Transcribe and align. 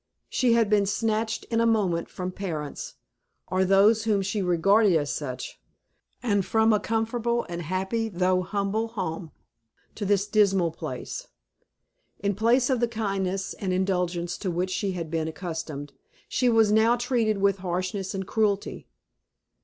She 0.29 0.53
had 0.53 0.67
been 0.67 0.87
snatched 0.87 1.43
in 1.51 1.61
a 1.61 1.67
moment 1.67 2.09
from 2.09 2.31
parents, 2.31 2.95
or 3.49 3.63
those 3.63 4.05
whom 4.05 4.23
she 4.23 4.41
regarded 4.41 4.95
as 4.95 5.13
such, 5.13 5.61
and 6.23 6.43
from 6.43 6.73
a 6.73 6.79
comfortable 6.79 7.45
and 7.47 7.61
happy 7.61 8.09
though 8.09 8.41
humble 8.41 8.87
home, 8.87 9.29
to 9.93 10.03
this 10.03 10.25
dismal 10.25 10.71
place. 10.71 11.27
In 12.17 12.33
place 12.33 12.71
of 12.71 12.79
the 12.79 12.87
kindness 12.87 13.53
and 13.53 13.71
indulgence 13.73 14.39
to 14.39 14.49
which 14.49 14.71
she 14.71 14.93
had 14.93 15.11
been 15.11 15.27
accustomed, 15.27 15.93
she 16.27 16.49
was 16.49 16.71
now 16.71 16.95
treated 16.95 17.37
with 17.37 17.59
harshness 17.59 18.15
and 18.15 18.25
cruelty. 18.25 18.87